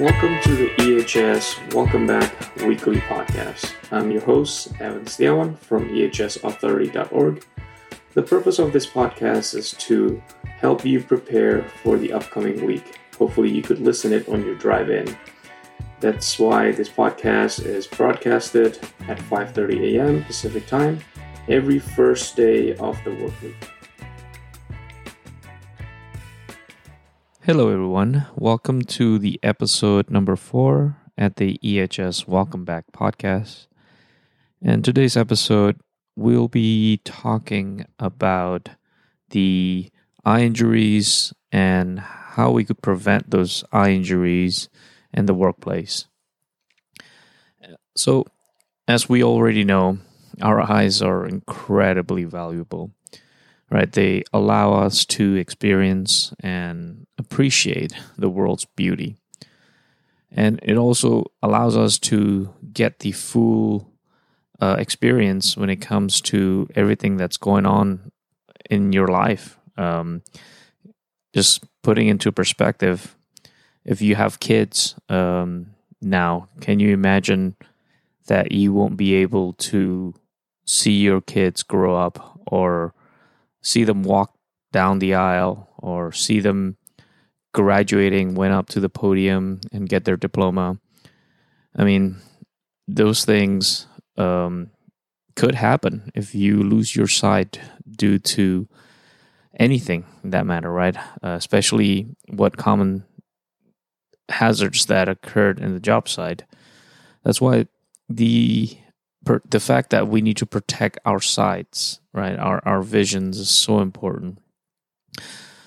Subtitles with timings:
[0.00, 3.74] Welcome to the EHS Welcome Back Weekly Podcast.
[3.92, 7.44] I'm your host, Evan Stiawan from ehsauthority.org.
[8.14, 12.98] The purpose of this podcast is to help you prepare for the upcoming week.
[13.18, 15.14] Hopefully, you could listen it on your drive in.
[16.00, 20.24] That's why this podcast is broadcasted at 5:30 a.m.
[20.24, 20.98] Pacific Time
[21.46, 23.70] every first day of the work week.
[27.44, 28.26] Hello, everyone.
[28.36, 33.66] Welcome to the episode number four at the EHS Welcome Back podcast.
[34.60, 35.80] And today's episode,
[36.14, 38.68] we'll be talking about
[39.30, 39.88] the
[40.22, 44.68] eye injuries and how we could prevent those eye injuries
[45.14, 46.08] in the workplace.
[47.96, 48.26] So,
[48.86, 49.96] as we already know,
[50.42, 52.90] our eyes are incredibly valuable
[53.70, 53.90] right?
[53.90, 59.16] They allow us to experience and appreciate the world's beauty.
[60.32, 63.92] And it also allows us to get the full
[64.60, 68.12] uh, experience when it comes to everything that's going on
[68.68, 69.58] in your life.
[69.76, 70.22] Um,
[71.32, 73.16] just putting into perspective,
[73.84, 77.56] if you have kids um, now, can you imagine
[78.26, 80.14] that you won't be able to
[80.64, 82.94] see your kids grow up or
[83.62, 84.34] see them walk
[84.72, 86.76] down the aisle or see them
[87.52, 90.78] graduating, went up to the podium and get their diploma.
[91.76, 92.16] I mean,
[92.86, 94.70] those things um,
[95.36, 98.68] could happen if you lose your sight due to
[99.58, 100.96] anything that matter, right?
[101.22, 103.04] Uh, especially what common
[104.28, 106.44] hazards that occurred in the job site.
[107.24, 107.66] That's why
[108.08, 108.76] the
[109.24, 113.50] per, the fact that we need to protect our sights, right, our our visions is
[113.50, 114.38] so important.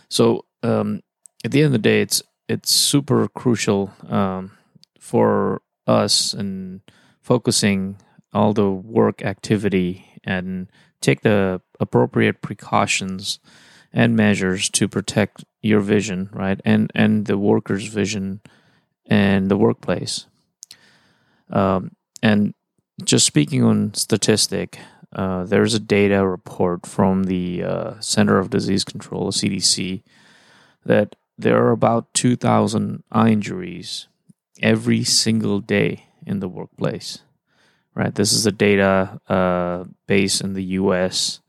[0.10, 1.02] So um,
[1.44, 4.52] at the end of the day, it's it's super crucial um,
[5.00, 6.82] for us and
[7.22, 7.98] focusing
[8.34, 10.68] all the work activity and
[11.02, 13.40] take the appropriate precautions
[13.92, 18.42] and measures to protect your vision, right, and and the worker's vision
[19.06, 20.26] and the workplace.
[21.50, 21.92] Um,
[22.22, 22.54] and
[23.04, 24.80] just speaking on statistic,
[25.14, 30.04] uh, there's a data report from the uh, Center of Disease Control, CDC,
[30.86, 34.08] that there are about 2,000 eye injuries
[34.62, 37.20] every single day in the workplace.
[37.96, 41.42] Right, this is the data uh, based in the U.S.,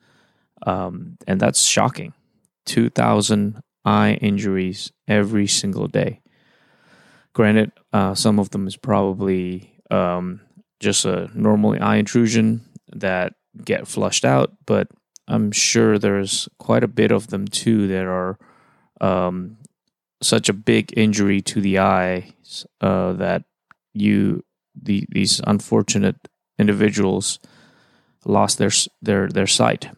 [0.67, 2.13] um, and that's shocking.
[2.67, 6.21] 2,000 eye injuries every single day.
[7.33, 10.41] Granted, uh, some of them is probably um,
[10.85, 12.61] just a normal eye intrusion
[12.93, 13.35] that
[13.65, 14.89] get flushed out, but
[15.27, 18.39] I'm sure there's quite a bit of them too that are
[19.01, 19.57] um,
[20.23, 22.35] such a big injury to the eye
[22.81, 23.45] uh, that
[23.95, 24.45] you
[24.81, 26.17] the these unfortunate
[26.59, 27.39] individuals
[28.25, 28.71] lost their
[29.03, 29.91] their their sight.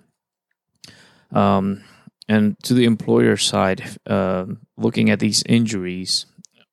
[1.33, 1.83] Um,
[2.29, 6.27] and to the employer side, uh, looking at these injuries,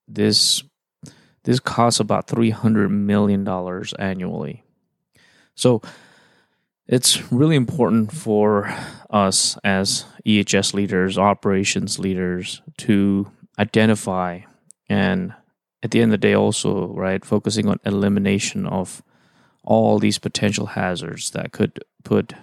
[0.07, 0.63] this
[1.43, 3.47] this costs about $300 million
[3.99, 4.63] annually.
[5.55, 5.81] So
[6.87, 8.73] it's really important for
[9.09, 14.41] us as EHS leaders, operations leaders, to identify
[14.89, 15.33] and
[15.81, 19.03] at the end of the day also, right, focusing on elimination of
[19.63, 22.33] all these potential hazards that could put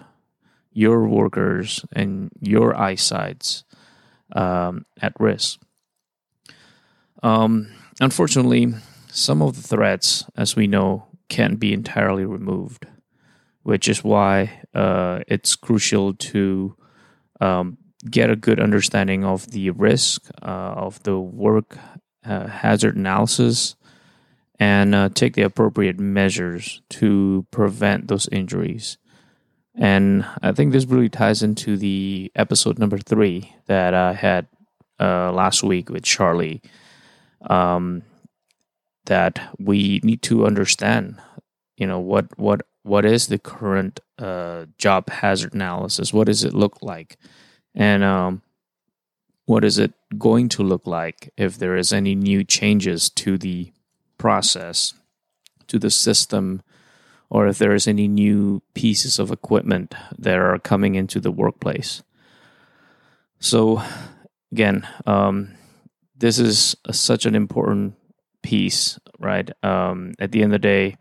[0.71, 3.63] your workers and your eyesights
[4.33, 5.59] um, at risk.
[7.23, 8.73] Um, unfortunately,
[9.11, 12.87] some of the threats, as we know, can't be entirely removed,
[13.63, 16.75] which is why uh, it's crucial to
[17.41, 17.77] um,
[18.09, 21.77] get a good understanding of the risk uh, of the work
[22.25, 23.75] uh, hazard analysis
[24.59, 28.97] and uh, take the appropriate measures to prevent those injuries.
[29.75, 34.47] And I think this really ties into the episode number three that I had
[34.99, 36.61] uh, last week with Charlie.
[37.49, 38.03] Um,
[39.05, 41.17] that we need to understand
[41.81, 46.13] you know what what what is the current uh, job hazard analysis?
[46.13, 47.17] What does it look like?
[47.73, 48.41] And um,
[49.45, 53.71] what is it going to look like if there is any new changes to the
[54.17, 54.93] process
[55.67, 56.61] to the system
[57.29, 62.03] or if there is any new pieces of equipment that are coming into the workplace?
[63.39, 63.81] So
[64.51, 65.55] again um,
[66.15, 67.95] this is a, such an important
[68.41, 69.49] piece, right?
[69.63, 70.97] Um, at the end of the day,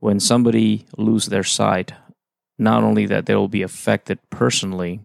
[0.00, 1.92] when somebody lose their sight,
[2.58, 5.00] not only that they will be affected personally,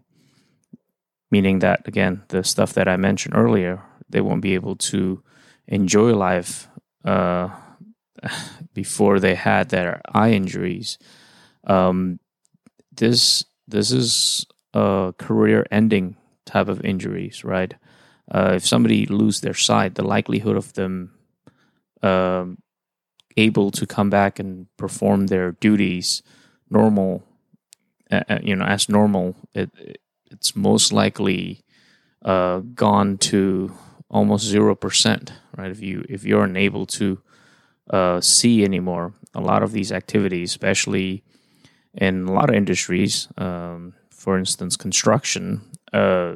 [1.30, 5.22] meaning that again the stuff that I mentioned earlier, they won't be able to
[5.66, 6.68] enjoy life
[7.04, 7.48] uh,
[8.74, 10.98] before they had their eye injuries.
[11.66, 12.20] Um,
[12.92, 17.74] this this is a career ending type of injuries, right?
[18.30, 21.12] Uh, if somebody lose their sight, the likelihood of them
[22.04, 22.58] um,
[23.36, 26.22] able to come back and perform their duties
[26.70, 27.22] normal,
[28.10, 29.70] uh, uh you know, as normal, it,
[30.30, 31.60] it's most likely
[32.24, 33.72] uh, gone to
[34.10, 35.70] almost zero percent, right?
[35.70, 37.20] If you if you're unable to
[37.90, 41.24] uh, see anymore, a lot of these activities, especially
[41.94, 45.62] in a lot of industries, um, for instance, construction,
[45.92, 46.34] uh,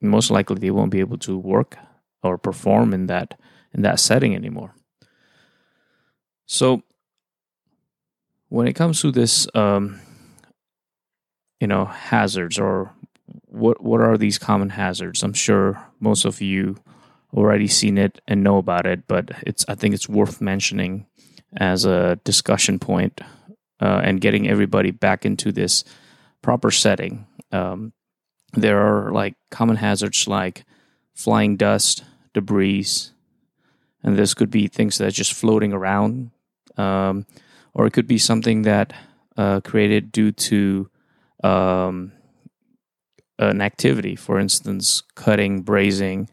[0.00, 1.76] most likely they won't be able to work
[2.22, 3.38] or perform in that
[3.76, 4.74] in that setting anymore.
[6.46, 6.82] So,
[8.48, 10.00] when it comes to this, um,
[11.60, 12.92] you know, hazards or
[13.44, 15.22] what what are these common hazards?
[15.22, 16.76] I'm sure most of you
[17.34, 21.06] already seen it and know about it, but it's I think it's worth mentioning
[21.56, 23.20] as a discussion point
[23.80, 25.84] uh, and getting everybody back into this
[26.40, 27.26] proper setting.
[27.52, 27.92] Um,
[28.52, 30.64] there are like common hazards like
[31.14, 32.86] flying dust, debris,
[34.06, 36.30] and this could be things that are just floating around,
[36.76, 37.26] um,
[37.74, 38.94] or it could be something that
[39.36, 40.88] uh, created due to
[41.44, 42.12] um,
[43.38, 46.28] an activity, for instance, cutting, brazing.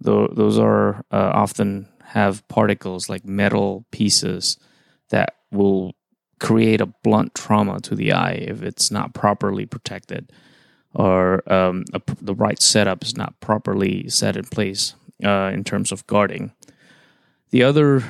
[0.00, 4.58] Those are uh, often have particles like metal pieces
[5.08, 5.94] that will
[6.38, 10.30] create a blunt trauma to the eye if it's not properly protected
[10.96, 15.92] or um, a, the right setup is not properly set in place uh, in terms
[15.92, 16.52] of guarding.
[17.56, 18.04] The other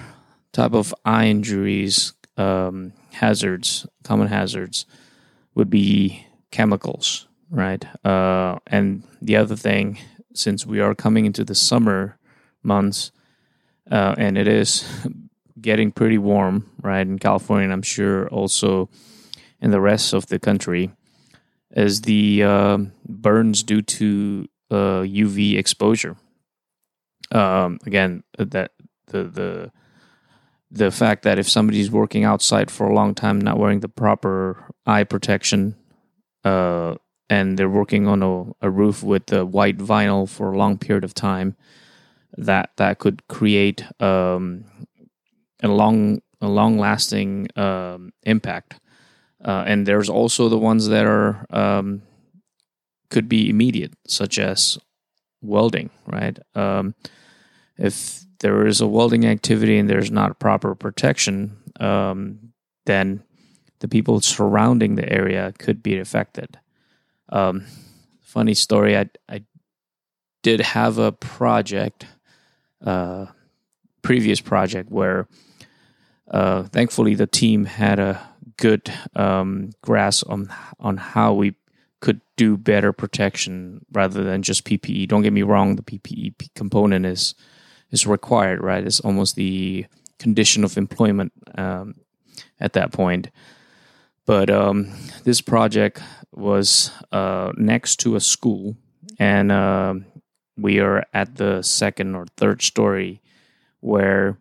[0.50, 4.86] type of eye injuries, um, hazards, common hazards,
[5.54, 7.84] would be chemicals, right?
[8.04, 10.00] Uh, and the other thing,
[10.34, 12.18] since we are coming into the summer
[12.64, 13.12] months,
[13.88, 14.84] uh, and it is
[15.60, 18.88] getting pretty warm, right, in California, and I'm sure also
[19.60, 20.90] in the rest of the country,
[21.70, 22.78] is the uh,
[23.08, 26.16] burns due to uh, UV exposure.
[27.32, 28.72] Um, again, that
[29.06, 29.72] the the
[30.70, 34.64] the fact that if somebody's working outside for a long time, not wearing the proper
[34.84, 35.76] eye protection,
[36.44, 36.96] uh,
[37.30, 41.04] and they're working on a, a roof with the white vinyl for a long period
[41.04, 41.56] of time,
[42.36, 44.64] that that could create um,
[45.62, 48.80] a long a long lasting um, impact.
[49.44, 52.02] Uh, and there's also the ones that are um,
[53.10, 54.78] could be immediate, such as
[55.40, 55.90] welding.
[56.06, 56.94] Right, um,
[57.78, 62.52] if there is a welding activity and there's not proper protection, um,
[62.84, 63.22] then
[63.80, 66.58] the people surrounding the area could be affected.
[67.28, 67.66] Um,
[68.22, 69.44] funny story, I I
[70.42, 72.06] did have a project,
[72.84, 73.26] uh,
[74.02, 75.26] previous project where
[76.30, 78.20] uh, thankfully the team had a
[78.56, 81.54] good um, grasp on on how we
[82.00, 85.08] could do better protection rather than just PPE.
[85.08, 87.34] Don't get me wrong; the PPE component is
[87.90, 88.84] is required, right?
[88.84, 89.86] It's almost the
[90.18, 91.94] condition of employment um,
[92.60, 93.30] at that point.
[94.24, 94.92] But um,
[95.24, 96.02] this project
[96.32, 98.76] was uh, next to a school,
[99.18, 99.94] and uh,
[100.56, 103.22] we are at the second or third story
[103.80, 104.36] where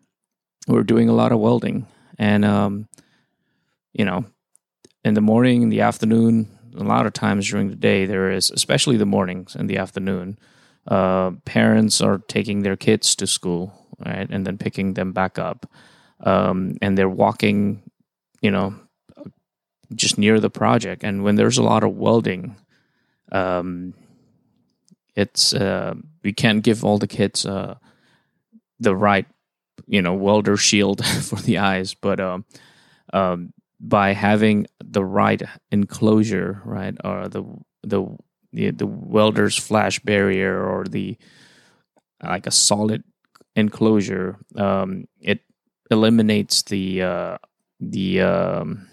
[0.66, 1.86] we're doing a lot of welding,
[2.18, 2.88] and um,
[3.92, 4.24] you know,
[5.04, 8.50] in the morning, in the afternoon, a lot of times during the day, there is,
[8.50, 10.36] especially the mornings and the afternoon,
[10.88, 13.72] uh, parents are taking their kids to school,
[14.04, 15.70] right, and then picking them back up,
[16.20, 17.82] um, and they're walking,
[18.40, 18.74] you know,
[19.94, 21.04] just near the project.
[21.04, 22.56] And when there's a lot of welding,
[23.32, 23.94] um,
[25.14, 27.76] it's uh, we can't give all the kids uh,
[28.78, 29.26] the right
[29.86, 32.44] you know welder shield for the eyes, but um,
[33.12, 37.44] um, by having the right enclosure, right, or the
[37.82, 38.06] the
[38.52, 41.16] the, the welder's flash barrier or the
[42.22, 43.04] like a solid
[43.54, 45.40] enclosure, um, it
[45.90, 47.38] eliminates the uh,
[47.80, 48.88] the um,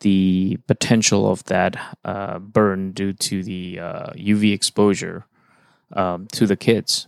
[0.00, 5.26] the potential of that uh, burn due to the uh, UV exposure
[5.92, 7.06] um, to the kids.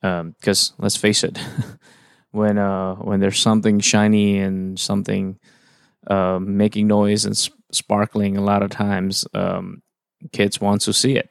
[0.00, 1.38] Because um, let's face it,
[2.30, 5.38] when uh, when there's something shiny and something
[6.08, 9.82] um, making noise and sp- sparkling, a lot of times um,
[10.32, 11.30] kids want to see it.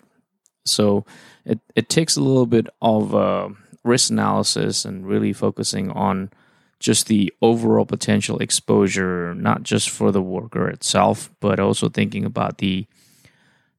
[0.65, 1.05] So
[1.45, 3.49] it it takes a little bit of uh,
[3.83, 6.31] risk analysis and really focusing on
[6.79, 12.57] just the overall potential exposure, not just for the worker itself, but also thinking about
[12.57, 12.85] the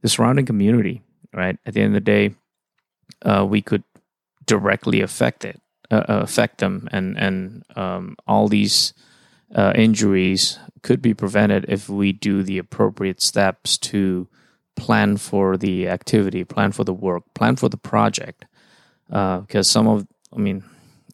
[0.02, 1.02] the surrounding community.
[1.32, 2.34] Right at the end of the day,
[3.22, 3.84] uh, we could
[4.46, 8.92] directly affect it uh, affect them, and and um, all these
[9.54, 14.28] uh, injuries could be prevented if we do the appropriate steps to
[14.76, 18.44] plan for the activity, plan for the work, plan for the project.
[19.08, 20.64] Because uh, some of, I mean,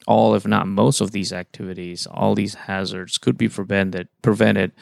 [0.06, 4.72] all, if not most of these activities, all these hazards could be prevented prevented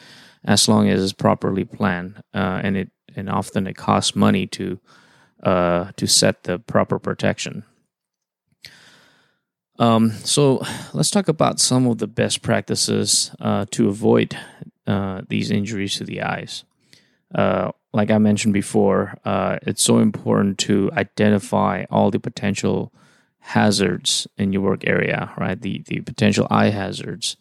[0.43, 4.79] as long as it's properly planned, uh, and it and often it costs money to
[5.43, 7.63] uh, to set the proper protection.
[9.79, 14.37] Um, so let's talk about some of the best practices uh, to avoid
[14.85, 16.63] uh, these injuries to the eyes.
[17.33, 22.93] Uh, like I mentioned before, uh, it's so important to identify all the potential
[23.39, 25.59] hazards in your work area, right?
[25.59, 27.35] The the potential eye hazards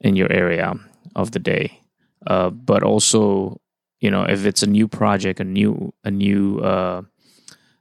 [0.00, 0.74] in your area
[1.14, 1.80] of the day,
[2.26, 3.60] uh, but also
[4.00, 7.02] you know if it's a new project, a new a new uh,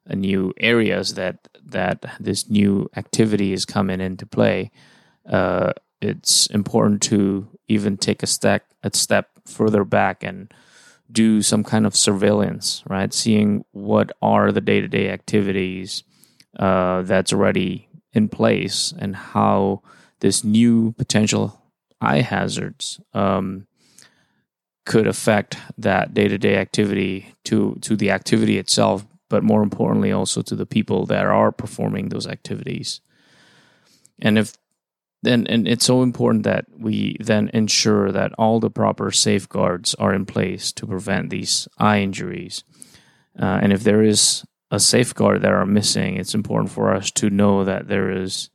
[0.05, 4.69] a new areas that that this new activity is coming into play,
[5.29, 10.53] uh, it's important to even take a step a step further back and
[11.13, 13.13] do some kind of surveillance, right?
[13.13, 16.03] Seeing what are the day to day activities
[16.59, 19.81] uh, that's already in place and how
[20.19, 21.61] this new potential
[22.01, 23.67] eye hazards um,
[24.85, 30.11] could affect that day to day activity to to the activity itself, but more importantly
[30.11, 33.01] also to the people that are performing those activities.
[34.21, 34.53] And if
[35.23, 40.13] then and it's so important that we then ensure that all the proper safeguards are
[40.13, 42.63] in place to prevent these eye injuries.
[43.39, 47.29] Uh, and if there is a safeguard that are missing, it's important for us to
[47.29, 48.49] know that there is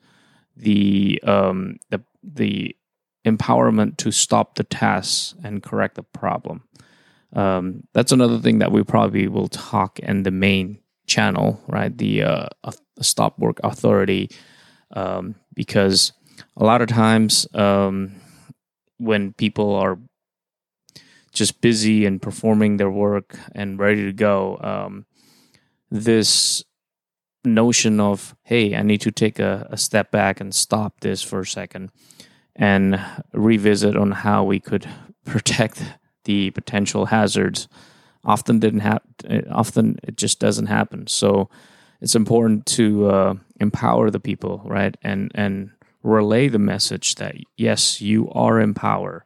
[0.56, 2.76] the um, the the
[3.24, 6.64] empowerment to stop the tasks and correct the problem.
[7.32, 11.96] Um, that's another thing that we probably will talk in the main channel, right?
[11.96, 12.48] The uh,
[13.00, 14.30] stop work authority,
[14.92, 16.12] um, because
[16.58, 18.14] a lot of times um,
[18.98, 19.98] when people are
[21.32, 25.06] just busy and performing their work and ready to go, um,
[25.90, 26.62] this
[27.44, 31.40] notion of hey i need to take a, a, step back and stop this for
[31.40, 31.90] a second
[32.56, 33.00] and
[33.32, 34.86] revisit on how we could
[35.24, 35.82] protect
[36.24, 37.66] the potential hazards
[38.24, 39.08] often didn't happen
[39.50, 41.06] often it just doesn't happen.
[41.06, 41.48] So
[42.00, 44.96] it's important to uh, empower the people right?
[45.02, 45.70] And and
[46.08, 49.22] relay the message that yes you are empowered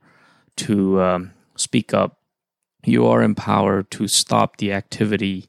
[0.56, 2.18] to um, speak up
[2.84, 5.48] you are empowered to stop the activity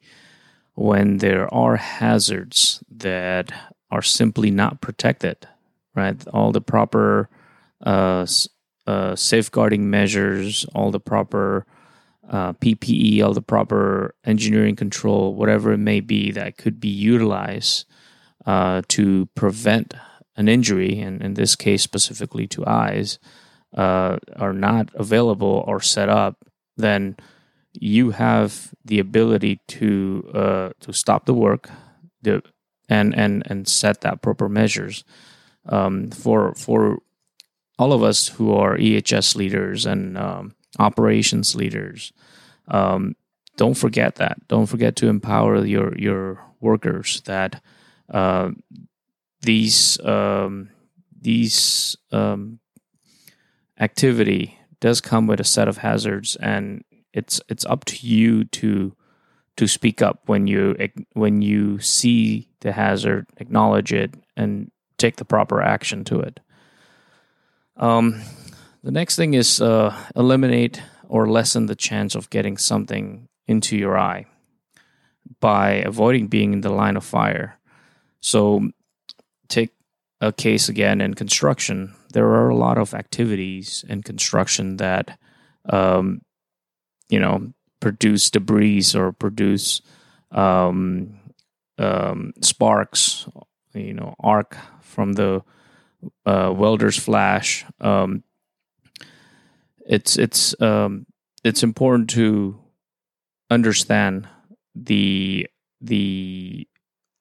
[0.75, 3.51] when there are hazards that
[3.91, 5.47] are simply not protected,
[5.95, 6.27] right?
[6.27, 7.29] All the proper
[7.85, 8.25] uh,
[8.87, 11.65] uh, safeguarding measures, all the proper
[12.29, 17.85] uh, PPE, all the proper engineering control, whatever it may be that could be utilized
[18.45, 19.93] uh, to prevent
[20.35, 23.19] an injury, and in this case specifically to eyes,
[23.75, 26.37] uh, are not available or set up,
[26.77, 27.15] then
[27.73, 31.69] you have the ability to uh, to stop the work,
[32.21, 32.41] the,
[32.89, 35.03] and and and set that proper measures
[35.67, 36.99] um, for for
[37.79, 42.13] all of us who are EHS leaders and um, operations leaders.
[42.67, 43.15] Um,
[43.57, 44.47] don't forget that.
[44.47, 47.61] Don't forget to empower your your workers that
[48.09, 48.51] uh,
[49.43, 50.69] these um,
[51.21, 52.59] these um,
[53.79, 56.83] activity does come with a set of hazards and
[57.13, 58.95] it's it's up to you to
[59.57, 60.75] to speak up when you
[61.13, 66.39] when you see the hazard, acknowledge it, and take the proper action to it.
[67.77, 68.21] Um,
[68.83, 73.97] the next thing is uh, eliminate or lessen the chance of getting something into your
[73.97, 74.25] eye
[75.39, 77.59] by avoiding being in the line of fire.
[78.21, 78.69] So,
[79.47, 79.71] take
[80.21, 81.95] a case again in construction.
[82.13, 85.17] There are a lot of activities in construction that
[85.69, 86.21] um,
[87.09, 89.81] you know produce debris or produce
[90.31, 91.19] um,
[91.77, 93.27] um, sparks,
[93.73, 95.43] you know, arc from the
[96.25, 97.65] uh, welder's flash.
[97.81, 98.23] Um,
[99.85, 101.05] it's it's um,
[101.43, 102.59] it's important to
[103.49, 104.27] understand
[104.75, 105.47] the
[105.81, 106.67] the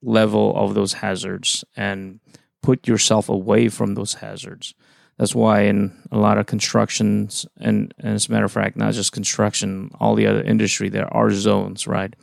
[0.03, 2.21] level of those hazards and
[2.63, 4.75] put yourself away from those hazards.
[5.19, 8.95] That's why in a lot of constructions, and, and as a matter of fact, not
[8.95, 12.15] just construction, all the other industry, there are zones, right?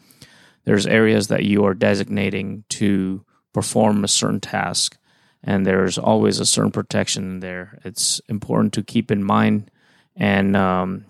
[0.66, 4.98] There's areas that you are designating to perform a certain task,
[5.44, 7.80] and there's always a certain protection there.
[7.86, 9.72] It's important to keep in mind
[10.16, 11.06] and um,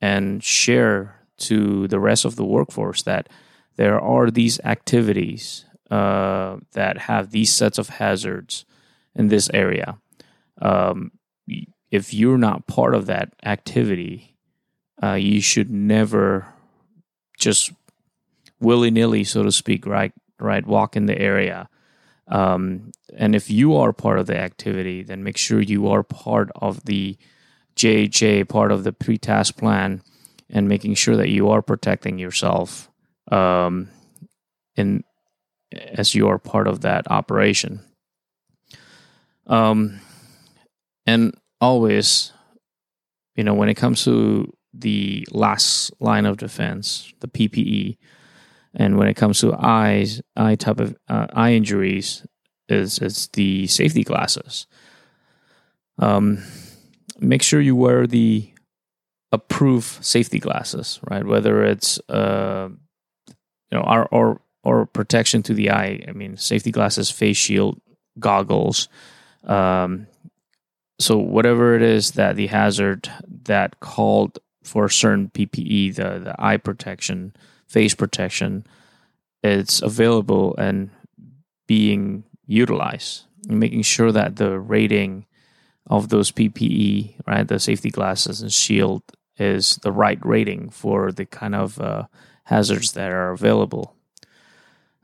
[0.00, 3.28] and share to the rest of the workforce that
[3.76, 8.64] there are these activities uh, that have these sets of hazards
[9.14, 9.98] in this area.
[10.60, 11.12] Um,
[11.90, 14.36] if you're not part of that activity,
[15.02, 16.46] uh, you should never
[17.38, 17.72] just
[18.60, 20.12] willy nilly, so to speak, right?
[20.40, 21.68] Right, walk in the area.
[22.26, 26.50] Um, and if you are part of the activity, then make sure you are part
[26.56, 27.16] of the
[27.76, 30.02] JHA, part of the pre-task plan,
[30.50, 32.90] and making sure that you are protecting yourself
[33.30, 33.88] um,
[34.76, 35.04] in
[35.74, 37.80] as you are part of that operation.
[39.46, 40.00] Um,
[41.06, 42.32] and always,
[43.36, 47.96] you know, when it comes to the last line of defense, the PPE,
[48.74, 52.26] and when it comes to eyes, eye type of uh, eye injuries,
[52.68, 54.66] is is the safety glasses.
[55.98, 56.42] Um,
[57.20, 58.50] make sure you wear the
[59.30, 61.24] approved safety glasses, right?
[61.24, 62.70] Whether it's uh,
[63.74, 66.04] you know, our, or or protection to the eye.
[66.08, 67.80] I mean, safety glasses, face shield,
[68.18, 68.88] goggles.
[69.44, 70.06] Um,
[70.98, 73.10] so whatever it is that the hazard
[73.44, 77.34] that called for certain PPE, the the eye protection,
[77.68, 78.66] face protection,
[79.42, 80.90] it's available and
[81.66, 83.24] being utilized.
[83.48, 85.26] And making sure that the rating
[85.86, 89.02] of those PPE, right, the safety glasses and shield,
[89.36, 92.04] is the right rating for the kind of uh,
[92.44, 93.94] hazards that are available.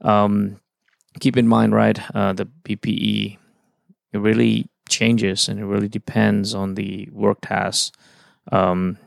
[0.03, 0.61] Um,
[1.19, 3.39] keep in mind, right, uh, the PPE
[4.13, 7.97] it really changes and it really depends on the work task.
[8.51, 8.99] Um,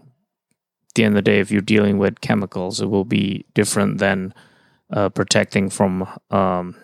[0.87, 3.97] at the end of the day, if you're dealing with chemicals, it will be different
[3.97, 4.33] than
[4.91, 6.75] uh, protecting from, um,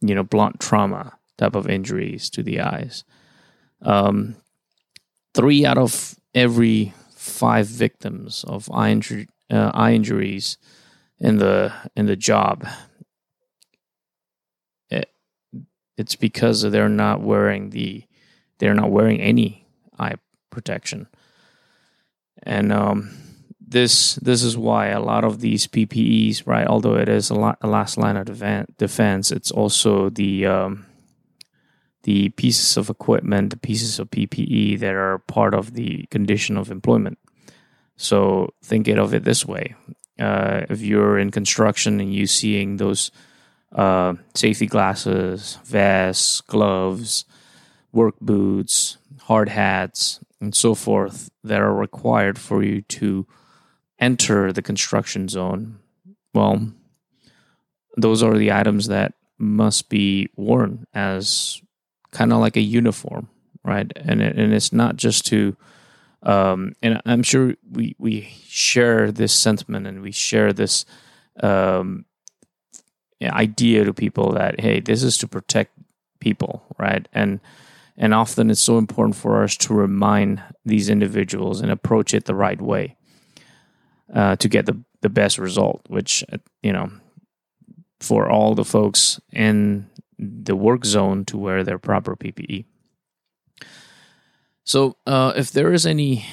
[0.00, 3.04] you know, blunt trauma type of injuries to the eyes.
[3.82, 4.36] Um,
[5.34, 8.98] three out of every five victims of eye,
[9.50, 10.58] uh, eye injuries
[11.18, 12.66] in the in the job
[16.00, 18.04] it's because they're not wearing the
[18.58, 19.66] they're not wearing any
[19.98, 20.14] eye
[20.50, 21.06] protection
[22.42, 23.10] and um,
[23.70, 26.66] this this is why a lot of these PPEs, right?
[26.66, 28.26] Although it is a, lot, a last line of
[28.76, 30.86] defense, it's also the um,
[32.02, 36.70] the pieces of equipment, the pieces of PPE that are part of the condition of
[36.70, 37.18] employment.
[37.96, 39.76] So think of it this way:
[40.18, 43.12] uh, if you're in construction and you're seeing those
[43.72, 47.24] uh, safety glasses, vests, gloves,
[47.92, 53.26] work boots, hard hats, and so forth that are required for you to
[53.98, 55.78] enter the construction zone.
[56.34, 56.72] Well,
[57.96, 61.60] those are the items that must be worn as
[62.10, 63.28] kind of like a uniform,
[63.64, 63.90] right?
[63.96, 65.56] And it, and it's not just to
[66.22, 70.84] um, and I'm sure we we share this sentiment and we share this
[71.42, 72.04] um,
[73.28, 75.72] idea to people that hey, this is to protect
[76.20, 77.06] people, right?
[77.12, 77.40] And
[77.96, 82.34] and often it's so important for us to remind these individuals and approach it the
[82.34, 82.96] right way
[84.14, 85.82] uh, to get the the best result.
[85.88, 86.90] Which uh, you know,
[88.00, 92.64] for all the folks in the work zone to wear their proper PPE.
[94.64, 96.26] So, uh, if there is any,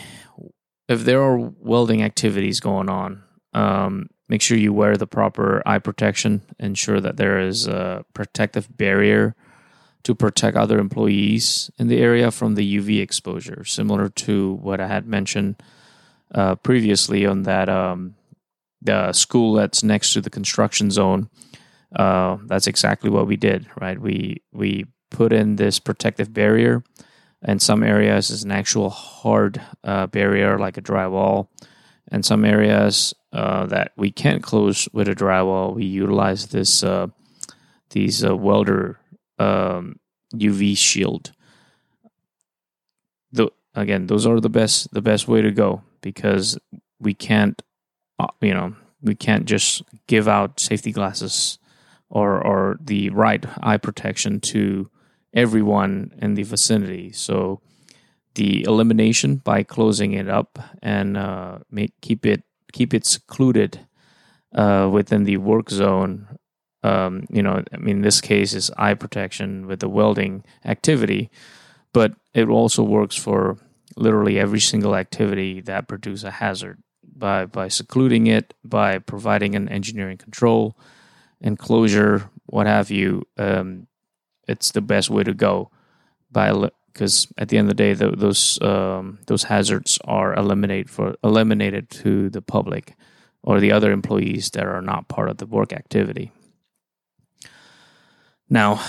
[0.88, 3.24] if there are welding activities going on,
[3.54, 6.42] um, make sure you wear the proper eye protection.
[6.60, 9.36] Ensure that there is a protective barrier
[10.04, 14.88] to protect other employees in the area from the UV exposure, similar to what I
[14.88, 15.62] had mentioned
[16.34, 18.16] uh, previously on that um,
[18.82, 21.30] the school that's next to the construction zone.
[21.96, 24.00] Uh, that's exactly what we did, right?
[24.00, 26.84] We we put in this protective barrier.
[27.48, 31.48] In some areas, is an actual hard uh, barrier like a drywall.
[32.12, 37.06] In some areas, uh, that we can't close with a drywall, we utilize this uh,
[37.92, 39.00] these uh, welder
[39.38, 40.00] um,
[40.34, 41.32] UV shield.
[43.32, 46.58] The, again, those are the best the best way to go because
[47.00, 47.62] we can't,
[48.18, 51.60] uh, you know, we can't just give out safety glasses
[52.10, 54.90] or or the right eye protection to
[55.32, 57.12] everyone in the vicinity.
[57.12, 57.62] So
[58.34, 62.44] the elimination by closing it up and uh, make, keep it
[62.78, 63.88] keep it secluded
[64.54, 66.28] uh, within the work zone.
[66.84, 71.32] Um, you know, I mean, this case is eye protection with the welding activity,
[71.92, 73.58] but it also works for
[73.96, 79.68] literally every single activity that produce a hazard by by secluding it, by providing an
[79.70, 80.78] engineering control,
[81.42, 83.24] enclosure, what have you.
[83.38, 83.88] Um,
[84.48, 85.72] it's the best way to go
[86.32, 86.52] by
[86.98, 91.16] because at the end of the day, the, those um, those hazards are eliminated for
[91.24, 92.96] eliminated to the public
[93.44, 96.32] or the other employees that are not part of the work activity.
[98.50, 98.82] Now,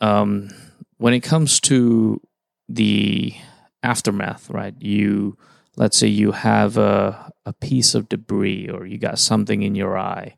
[0.00, 0.48] um,
[0.96, 2.22] when it comes to
[2.66, 3.34] the
[3.82, 4.74] aftermath, right?
[4.80, 5.36] You
[5.76, 9.98] let's say you have a a piece of debris or you got something in your
[9.98, 10.36] eye.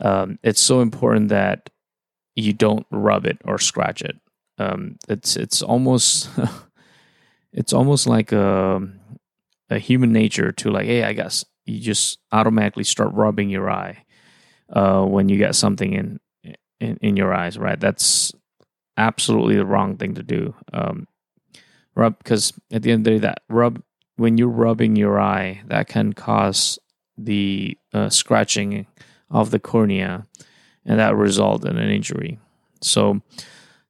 [0.00, 1.70] Um, it's so important that
[2.36, 4.16] you don't rub it or scratch it.
[4.58, 6.30] Um, it's it's almost
[7.52, 8.80] it's almost like a
[9.70, 14.04] a human nature to like, hey, I guess you just automatically start rubbing your eye
[14.72, 16.20] uh, when you get something in,
[16.80, 17.78] in in your eyes, right?
[17.78, 18.32] That's
[18.96, 20.54] absolutely the wrong thing to do.
[20.72, 21.06] Um,
[21.94, 23.82] rub because at the end of the day, that rub
[24.16, 26.78] when you're rubbing your eye, that can cause
[27.18, 28.86] the uh, scratching
[29.30, 30.26] of the cornea,
[30.84, 32.38] and that result in an injury.
[32.80, 33.22] So,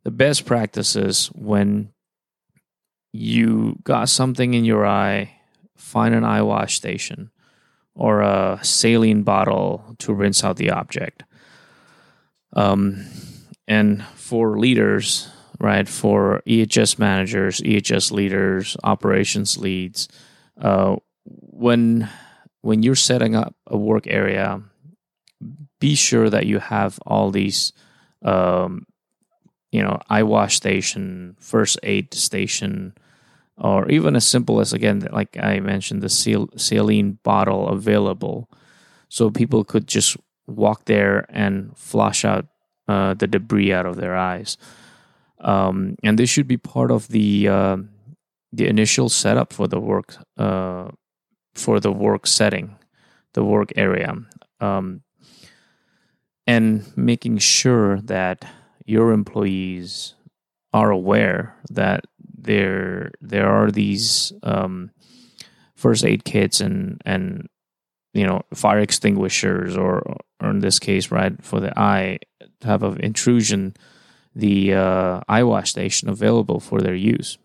[0.07, 1.93] the best practices when
[3.13, 5.33] you got something in your eye,
[5.77, 7.33] find an eye wash station
[7.93, 11.25] or a saline bottle to rinse out the object.
[12.53, 13.05] Um,
[13.67, 20.07] and for leaders, right, for EHS managers, EHS leaders, operations leads,
[20.61, 22.09] uh, when
[22.61, 24.63] when you're setting up a work area,
[25.81, 27.73] be sure that you have all these,
[28.23, 28.87] um,
[29.77, 32.95] you know, eye wash station, first aid station,
[33.59, 38.49] or even as simple as again, like I mentioned, the saline bottle available,
[39.11, 42.47] so people could just walk there and flush out
[42.89, 44.57] uh, the debris out of their eyes.
[45.41, 47.77] Um, and this should be part of the uh,
[48.51, 50.89] the initial setup for the work uh,
[51.55, 52.77] for the work setting,
[53.35, 54.15] the work area,
[54.61, 55.03] um,
[56.47, 58.47] and making sure that
[58.87, 60.15] your employees
[60.73, 62.05] are aware that
[62.39, 64.91] there there are these um,
[65.75, 67.49] first aid kits and and
[68.15, 72.19] you know fire extinguishers or or in this case right for the eye
[72.61, 73.75] type of intrusion
[74.37, 77.39] the uh, eye wash station available for their use.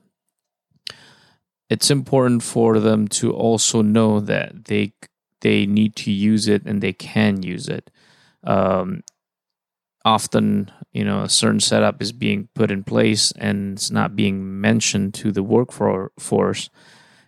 [1.69, 4.91] It's important for them to also know that they
[5.39, 7.89] they need to use it and they can use it.
[8.43, 9.03] Um,
[10.03, 14.59] often you know a certain setup is being put in place and it's not being
[14.59, 16.69] mentioned to the workforce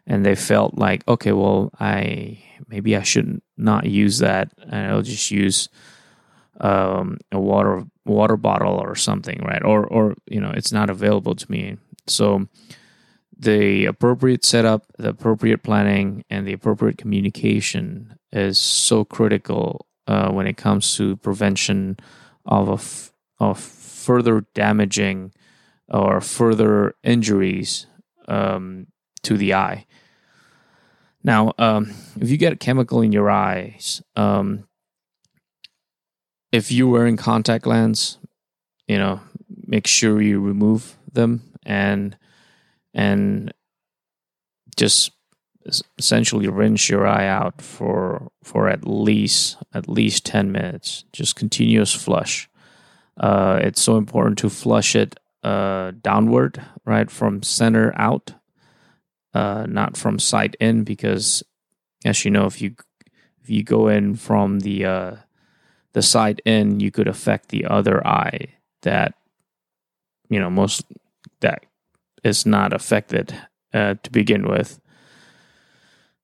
[0.06, 4.52] and they felt like okay well i maybe i should not use that.
[4.62, 5.70] And i'll just use
[6.60, 9.64] um, a water water bottle or something right?
[9.64, 11.78] Or or you know it's not available to me.
[12.08, 12.48] So
[13.38, 20.48] the appropriate setup the appropriate planning and the appropriate communication is so critical uh, when
[20.48, 21.98] it comes to prevention
[22.46, 25.34] of f- of further damaging
[25.90, 27.88] or further injuries
[28.28, 28.88] um,
[29.24, 29.86] to the eye.
[31.24, 34.68] Now, um, if you get a chemical in your eyes, um,
[36.52, 38.18] if you're wearing contact lens,
[38.88, 39.22] you know,
[39.66, 42.18] make sure you remove them and
[42.94, 43.54] and
[44.76, 45.12] just
[45.98, 51.94] essentially rinse your eye out for for at least at least 10 minutes just continuous
[51.94, 52.50] flush
[53.18, 58.34] uh, it's so important to flush it uh, downward right from center out
[59.34, 61.44] uh, not from side in because
[62.06, 62.76] as you know if you
[63.42, 65.16] if you go in from the uh,
[65.94, 68.48] the side in you could affect the other eye
[68.84, 69.16] that
[70.30, 70.86] you know most
[71.42, 71.66] that
[72.24, 73.36] is not affected
[73.74, 74.80] uh, to begin with.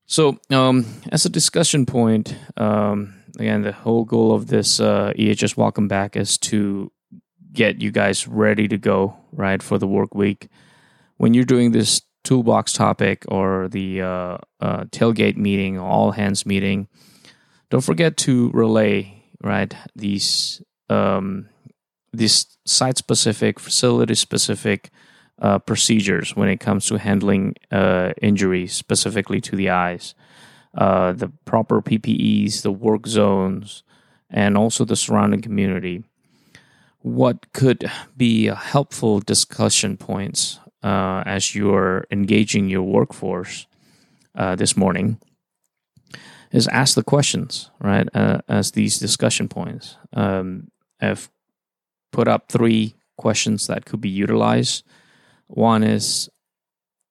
[0.05, 5.57] So, um, as a discussion point, um, again, the whole goal of this uh, EHS
[5.57, 6.91] Welcome Back is to
[7.51, 10.49] get you guys ready to go, right, for the work week.
[11.17, 16.87] When you're doing this toolbox topic or the uh, uh, tailgate meeting, all hands meeting,
[17.69, 21.49] don't forget to relay, right, these um,
[22.11, 24.89] these site specific, facility specific
[25.41, 30.15] uh, procedures when it comes to handling uh, injuries, specifically to the eyes.
[30.75, 33.83] Uh, the proper PPEs, the work zones,
[34.29, 36.03] and also the surrounding community.
[36.99, 43.67] What could be a helpful discussion points uh, as you're engaging your workforce
[44.35, 45.19] uh, this morning
[46.51, 48.07] is ask the questions, right?
[48.13, 49.97] Uh, as these discussion points.
[50.13, 50.69] Um,
[51.01, 51.29] I've
[52.11, 54.83] put up three questions that could be utilized
[55.49, 56.29] one is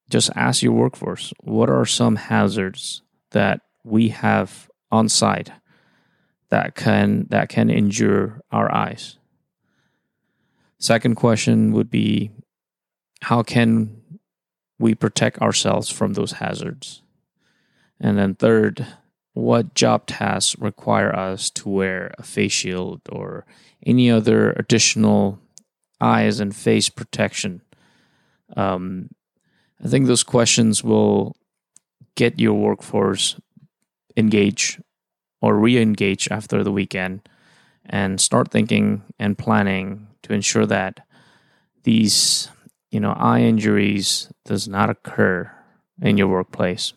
[0.08, 5.50] just ask your workforce what are some hazards that we have on site
[6.50, 9.18] that can that can injure our eyes.
[10.78, 12.30] Second question would be
[13.22, 14.00] how can
[14.78, 17.02] we protect ourselves from those hazards?
[18.00, 18.86] And then third,
[19.34, 23.44] what job tasks require us to wear a face shield or
[23.84, 25.40] any other additional
[26.00, 27.60] eyes and face protection
[28.56, 29.10] Um,
[29.84, 31.36] I think those questions will
[32.18, 33.38] get your workforce
[34.16, 34.82] engaged
[35.40, 37.20] or re engage after the weekend
[37.86, 41.06] and start thinking and planning to ensure that
[41.84, 42.48] these
[42.90, 45.48] you know eye injuries does not occur
[46.02, 46.92] in your workplace.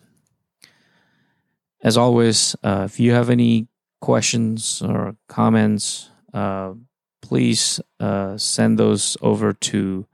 [1.84, 3.68] As always uh, if you have any
[4.00, 6.72] questions or comments uh,
[7.20, 10.04] please uh, send those over to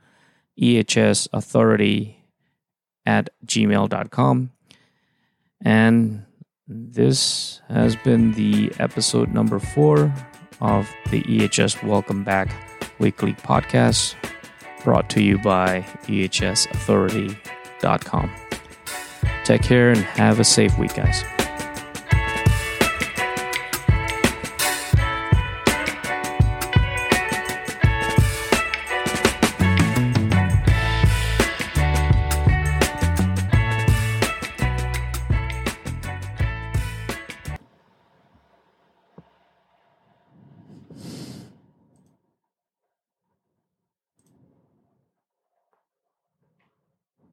[0.60, 2.16] ehsauthority
[3.06, 4.50] at gmail.com
[5.64, 6.24] and
[6.66, 10.12] this has been the episode number four
[10.60, 12.54] of the EHS Welcome Back
[12.98, 14.14] weekly podcast
[14.84, 18.30] brought to you by ehsauthority.com.
[19.44, 21.22] Take care and have a safe week, guys.